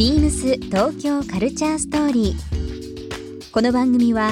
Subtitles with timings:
[0.00, 3.52] ビームス東京カルチャーストーリー。
[3.52, 4.30] この番組は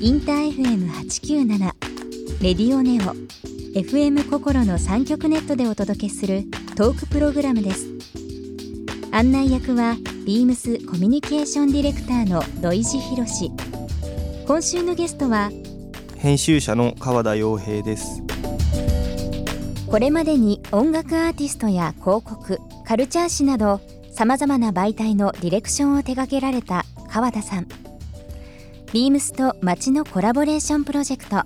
[0.00, 1.58] インター FM897
[2.40, 3.16] レディオネオ
[3.76, 6.44] FM 心の三極ネットでお届けする
[6.76, 7.88] トークプログラムです。
[9.10, 13.50] 案内役はビームスコミュニケーションディレクターの土井博志。
[14.46, 15.50] 今週のゲストは
[16.16, 18.22] 編集者の川田洋平です
[19.88, 23.80] これまでに音楽アーティストや広告カルチャー誌など
[24.18, 27.68] さまざまな媒体のディレクションを手掛けられた川田さん。
[28.92, 31.44] BEAMS と街のコラボレーションプロジェクト。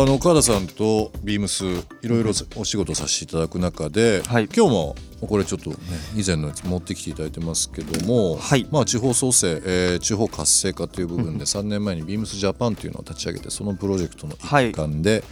[0.00, 1.64] あの川田さんとビームス
[2.02, 4.44] いろいろお仕事させていただく中で、はい。
[4.44, 4.96] 今日も
[5.26, 5.76] これちょっとね
[6.14, 8.64] 以前のやつ持ってきていただいてますけども、はい。
[8.70, 15.24] まあ、地方創生、えー地方活性化という部分で3年前にビームスジャパンというのを立ち上げてそのプロジェクトの一環で、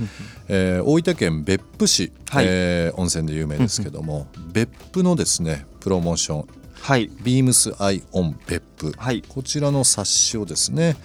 [0.49, 2.47] えー大分県別府市、はい。
[2.49, 6.47] えー温泉で有名ですけども別府のですねプロモーション。
[6.81, 7.09] はい。
[7.23, 9.23] ビームスアイオン別府、はい。
[9.29, 10.97] こちらの冊子をですね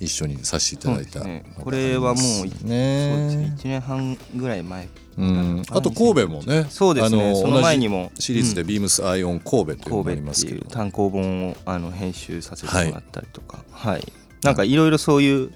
[0.00, 1.44] 一緒にさせていただいたね。
[1.60, 2.40] これはもうね。
[2.40, 3.54] そうですね。
[3.58, 4.88] 1年半ぐらい前。
[5.16, 6.66] うん、あと神戸もね。
[6.70, 7.34] そうですね。
[7.34, 8.10] その前にも。
[8.18, 10.68] シリーズでビームスアイオン神戸というのがありますけど。
[10.68, 13.64] 単行本をあの編集させてもらったりとか。
[13.70, 14.12] はい、
[14.42, 15.52] なんかいろいろそういう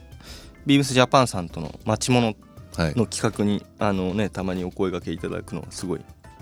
[0.67, 2.35] ビームスジャパンさんとの待ち物
[2.77, 2.95] はい。
[2.95, 6.01] の企画にあのねたまにお声掛けいただくのはすごい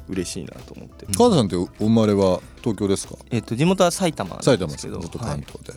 [0.08, 5.72] 嬉しいなと思って、川田さんってお生まれは東京ですかえっと地元は埼玉なん埼玉でけどですすけどずっとはい関東で、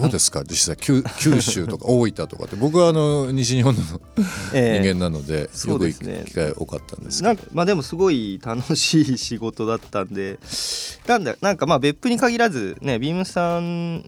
[0.00, 0.44] どうですか？
[0.44, 2.56] 実際九九州とか 大分とかって。
[2.56, 4.00] 僕はあの西日本の人
[4.54, 4.80] え。
[4.82, 7.28] え間なので、そよく機会多かったんですけど。
[7.28, 10.38] なんかまあでもすごい 楽しい仕事だったんで
[11.06, 14.04] なんだなんかまあ別府に限らずねビームスさん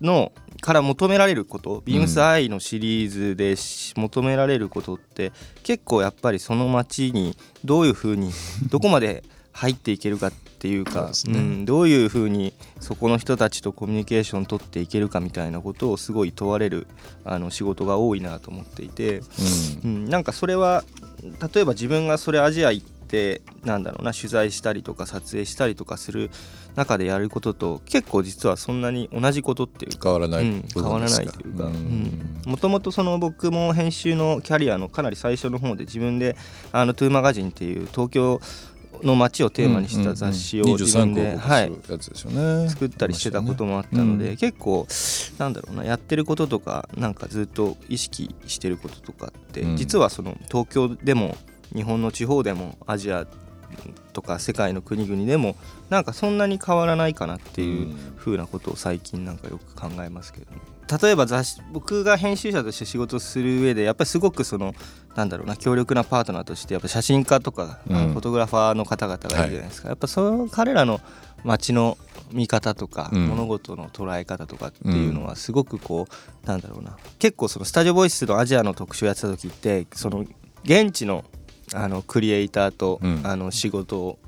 [0.00, 5.32] のから求められること、ビームスアイのシリーズでし求められることって
[5.62, 8.30] 結構やっぱりその街にどういうふうに
[8.70, 9.22] どこまで
[9.52, 11.38] 入っていけるかっていうかそうね。
[11.38, 16.86] うん、どういうふうにそこの人たちとコミュニケーション取っていけるかみたいなことをすごい問われる
[17.24, 19.22] あの仕事が多いなと思っていて。
[19.84, 19.90] うん。
[19.90, 20.84] うん、なんかそれは
[21.54, 26.30] 例えば自分がそれアジア行ってなんだろうな取材したりとか撮影したりとかする
[26.74, 32.42] 中でやることと結構実はそんなに同じことっていうか変わらないうん、部変わらないというかうん。
[32.44, 36.36] もともとその僕も編集のキャリアのかなり最初の方で自分で
[36.72, 38.40] あのトゥーマガジンっていう東京
[39.02, 42.68] の街をテーマにした雑誌を自分で、23個はい。
[42.68, 44.36] 作ったりしてたこともあったので、うん。
[44.36, 44.86] 結構
[45.38, 49.76] なんだろうなやってることとかなんかずっと意識してることとかって、うん。
[49.76, 51.36] 実はその東京でも
[51.74, 53.26] 日本の地方でもアジア
[54.12, 55.56] とか世界の国々でも
[55.90, 57.96] なんかそんなに変わらないかなっていううん。
[58.16, 60.58] 風なことを最近なんかよく考えますけどね。
[61.00, 64.74] 例えば雑誌僕が編集者として仕事をする上でやっぱりすごくその
[65.14, 68.12] なんだろうな強力なパートナーとしてやっぱ写真家とか、うん。
[68.12, 71.00] フォトグラファーの方々がいるじゃないですか、やっぱその彼らの
[71.44, 71.96] 街の
[72.32, 73.28] 見方とか、うん。
[73.28, 76.08] 物事の捉え方とかっていうのはすごくこ
[76.44, 76.96] うなんだろうな。
[77.18, 80.24] 結構そのスタジオボイスのアジアの特集をやってた時ってその
[80.64, 81.24] 現地の
[81.74, 83.20] あのクリエイターと、うん。
[83.24, 84.18] あの仕事を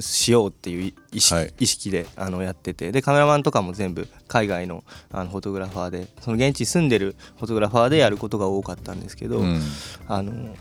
[0.00, 1.54] しようっていう意識,、はい。
[1.60, 2.92] 意識であのやってて。
[2.92, 9.60] でカメラマンとかも全部海外のあのフォトグラファーでその現地に住んでるフォトグラファーでやることが多かったんですけど、うん。
[10.08, 10.54] あの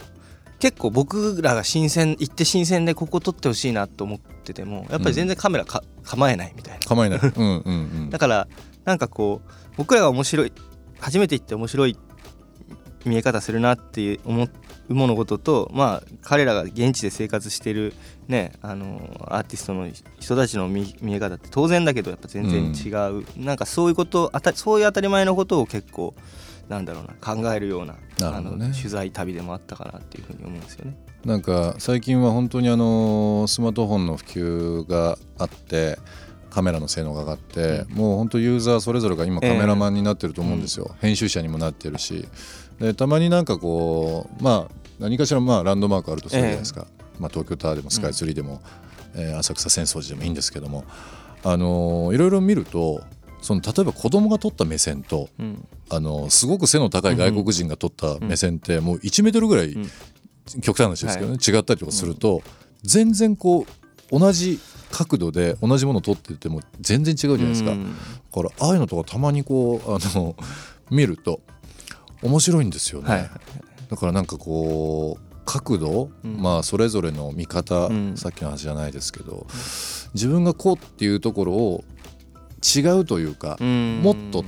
[0.59, 6.85] 結構僕らが新鮮行って新鮮でここ撮ってほしいなと思っててもやっぱり全然カメラか、構えないみたいな。
[6.85, 7.19] 構えない。
[7.19, 7.71] うんうんう
[8.05, 8.09] ん。
[8.11, 8.47] だから
[8.85, 10.53] なんかこう僕らが面白い
[10.99, 11.97] 初めて行って面白い
[13.05, 14.49] 見え方するなって思う
[14.89, 17.93] 物事とまあ彼らが現地で生活してる
[18.27, 26.13] ねあのアーティストの人たちの見見え方って当然だけどやっぱ全然違う、うん、なんかそういうことあたそういう当たり前のことを結構
[26.69, 30.97] なんだろうな考えるような、ね、あの取材旅でもあったかなっていうふうに思うんですよね。
[31.23, 35.97] なんか最近は本当にあのスマートフォンの普及があって
[36.55, 42.25] カメラの性能が上がって、うん、もう本当ユーザーそれぞれが今カメラマンになってると思うんですよ、えー、編集者にもなってるし。
[42.79, 48.61] でたまになんかこうまあ何かしらまあランドマークあるとするじゃないですか、えー、まあ、東京タワーでもスカイツリーでも、
[49.15, 50.85] うん、えー、浅草浅草寺でもいいんですけども。
[51.43, 53.03] あのー、いろいろ見ると
[53.41, 59.77] その例えば子供が撮った目線と、うん、あのすごく背の高い外国人が撮った目線ってもう1メートルぐらい、
[60.63, 62.41] 極端な話ですけどね、はい、違ったりとかすると、
[62.81, 64.59] 全然こう同じ
[64.91, 70.35] 角度で同じものを撮ってても全然違うじゃないですか、だからああいうのとかたまにこうあの
[70.89, 71.41] 見ると
[72.21, 73.29] 面白いんですよね、はい、
[73.89, 79.45] だからなんかこう角度、うん、まあそれぞれの見方、うん、さっきの話じゃないですけど、
[80.13, 81.83] 自分がこうっていうところを
[82.63, 84.43] 違うというか、もっと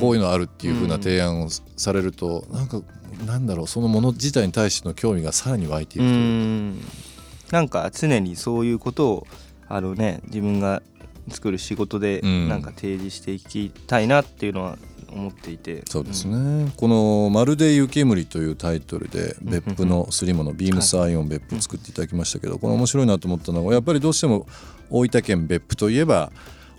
[0.00, 2.80] こういうのあるっていうふうな提案をされると、うん、なんか
[3.26, 7.07] なんだろうそのもの自体に対しての興味がさらに湧いていくというか。
[7.50, 9.26] なんか常にそういうことを
[9.68, 10.82] あのね自分が
[11.28, 14.78] 作る仕事でなんか提示していきたいなっていうのは
[15.10, 24.46] 思っていて、そうですね、うん、この「まるで湯煙」というタイトルで別府のすり物ビームスアイオン別府を作っていただきましたけどこれ面白いなと思ったのはやっぱりどうしても
[24.90, 26.30] 大分県別府といえば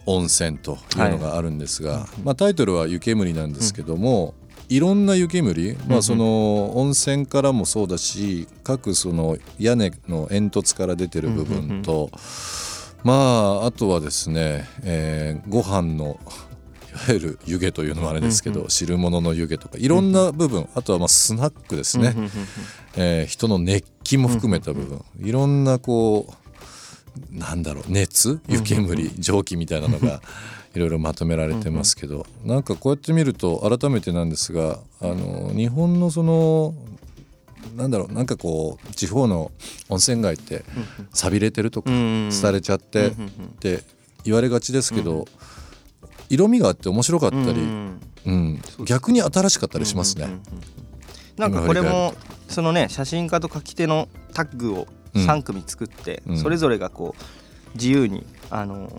[0.06, 4.34] 温泉というのがあるんですが、はい、まあ、タイトルは湯煙なんですけども、
[4.70, 12.12] いろんな湯煙、まあ、その温泉からもそうだし各その屋根の煙突から出てる部分と、
[13.04, 16.20] まああとはですね、えー、ご飯の
[16.92, 22.16] いわゆる湯気というのもあれですけど、汁物の湯気とかいろんな部分、あとはまあスナックですね、
[22.96, 26.34] えー、人の熱気も含めた部分、いろんなこう
[27.32, 28.40] なんだろう熱？
[28.48, 30.22] 湯煙蒸気みたいなのが
[30.76, 36.74] いろいろまとめられてますけど、なんかこうやって見ると改めてなんですがあの日本のその
[37.76, 39.52] なんだろうなんかこう地方の
[39.90, 40.64] 温泉街って
[41.14, 43.12] 寂れてるとか廃れちゃってっ
[43.60, 43.84] て
[44.24, 45.26] 言われがちですけど
[46.30, 47.62] 色味があって面白かったり、
[48.26, 50.28] うん、逆に新しかったりしますね。
[51.38, 52.14] なんかこれも
[52.48, 58.92] そのね写真家と書き手のタッグを3組作って、それぞれがこう自由にあの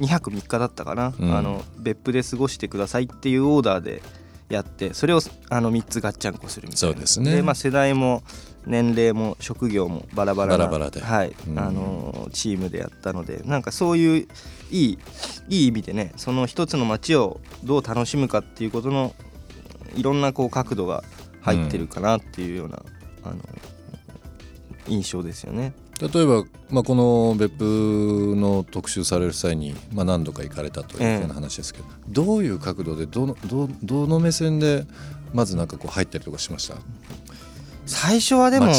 [0.00, 4.02] 2泊3日だったかな、あの別府で過ごしてくださいっていうオーダーで
[4.48, 6.94] やってそれをあの3つガッチャンコするみたいな。
[6.94, 7.36] そうですね。
[7.36, 8.22] で、まあ、世代も
[8.66, 11.34] 年齢も職業もバラバラバラバラで、はい。
[11.56, 14.28] あのチームでやったのでなんかそういう
[14.70, 14.98] いい
[15.48, 19.14] いい意味でねその一つの街をどう楽しむかっていうことの
[19.94, 21.02] いろんなこう角度が
[21.40, 22.82] 入ってるかなっていうような、
[23.24, 23.40] うん、あの
[24.86, 25.72] 印象ですよね。
[26.00, 34.84] 例えば、まあ、この別府の特集される際に、まあ、何度か行かれたというような話ですけど、ええ、どういう角度でどのどどの目線で
[35.34, 36.76] まずなんかこう入ったりとかしました？
[37.84, 38.72] 最初はでも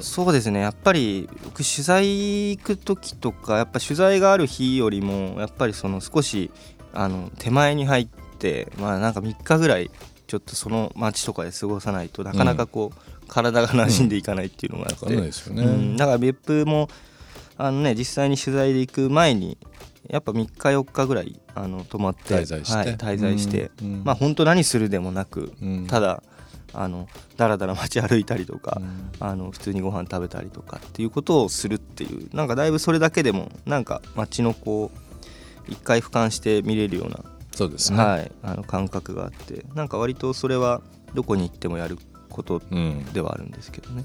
[0.00, 0.60] そうですね。
[0.60, 6.50] やっぱり僕取材行く時とかやっぱ取材がある日よりもやっぱりその少し
[6.92, 8.08] あの手前に入っ
[8.38, 9.90] てまあなんか3日ぐらい
[10.26, 15.96] ちょっとその街とかで過ごさないとなかなかこう、うん体が馴染んでいかないっていうのがあって、うん。
[15.96, 16.88] だから別府も
[17.56, 19.58] あの、ね、実際に取材で行く前に
[20.08, 26.22] やっぱ3日4日ぐらいあの泊まって滞在して、はい、滞在して、うん、まあ本当何するでもなく、うん、ただ
[26.72, 37.20] あのだらだら街歩いたりとか、うん、あの普通にご飯食べたりとかっていうことをするっていうなんかだいぶそれだけでもなんか街のこう一回俯瞰して見れるような
[37.52, 40.82] そうですね、はい、あの感覚があってなんか割とそれは
[41.14, 41.98] どこに行ってもやる
[42.34, 42.60] こと
[43.14, 44.04] ではあるんですけどね。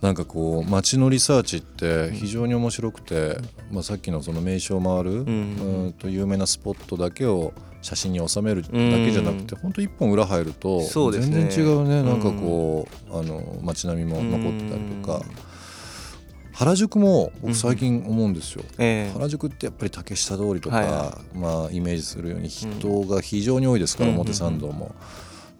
[0.00, 3.36] なんかこう街のリサーチって非常に面白くて、
[3.70, 5.94] まあ、さっきのその名所を回る、うん。
[5.98, 7.52] と有名なスポットだけを
[7.82, 10.80] 写真に収めるだけじゃなくて、本当一本裏入ると
[11.10, 15.22] 全然違うねなんかこう、あの街並みも残ってたりとか。
[16.52, 24.94] 原宿も僕最近思うんですよ、原宿ってやっぱり竹下通りとか、まあ、イメージするように人が非常に多いですから、表参道も。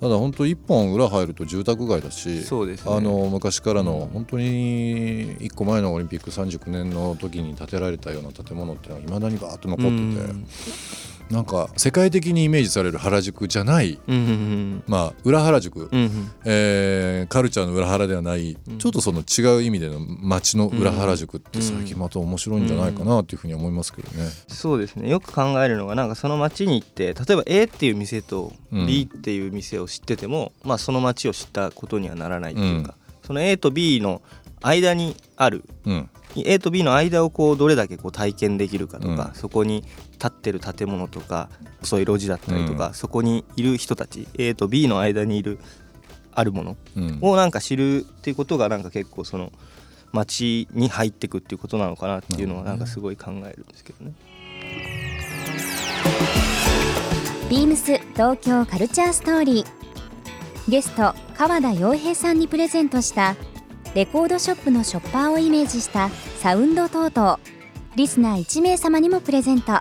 [0.01, 11.10] ただ本当一本裏入ると住宅街だしそうです、ね、あの昔からの本当に1個前のオリンピック39年の時に建てられたような建物っていうのはいまだにバーッと残ってて。
[11.31, 16.33] なんか世界的にイメージされる原宿じゃないうんうんまあ裏原宿、うんうん。
[16.45, 18.79] えーカルチャーの裏原ではない、うん。
[18.79, 24.29] ちょっとその違う意味での街の裏原宿って最近また面白いんじゃないかなっていうふうに思いますけどね。
[24.49, 25.09] そうですね。
[25.09, 28.87] よく考えるのがなんかその街に行って例えば A っていう店とうん。
[28.87, 34.23] B っていう店を知ってても、まあその街を知ったことにはならないっていうか、その A と B の
[34.61, 35.65] 間にある。
[35.85, 41.49] うん、A と B の間をこうどれだけこう体験できるかとか、うそこに立ってる建物とか
[41.83, 42.95] そういう路地だったりとか、うん。
[42.95, 45.59] そこにいる人たち A と B の間にいる
[46.33, 47.19] あるものうん。
[47.23, 49.53] をなんか知るっていうことがなんか結構その
[50.13, 54.13] 街に入ってくっていうことなのかなっていうのはなんかすごい考えるんですけどね。
[57.49, 59.81] ビームス東京カルチャーストーリー。
[60.69, 63.35] ゲスト川田洋平さんにプレゼントした
[63.95, 67.41] レコードショップのショッパーをイメージしたサウンドトートを
[67.97, 69.73] リスナー1名様にもプレゼント。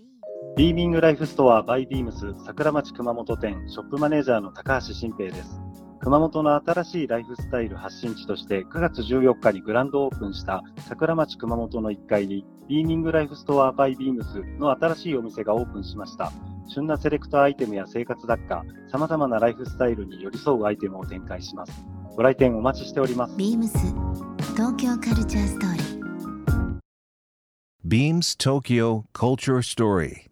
[0.54, 5.62] ビーミングライフストアバイビームス桜町熊本店ショップマネージャーの高橋新平です。
[5.98, 16.30] 熊本の新しいライフスタイル発信地として9月14日にグランドオープンした桜町熊本の1階にビーミングライフストアバイビームスの新しいお店がオープンしました。
[16.68, 21.72] 旬なセレクトアイテムや生活雑貨、様々なライフスタイルに寄り添うアイテムを展開します。
[22.14, 23.34] ご来店お待ちしております。
[23.36, 23.70] Beams
[24.54, 26.02] 東京カルチャーストーリー
[27.88, 30.31] Beams Tokyo Culture Story.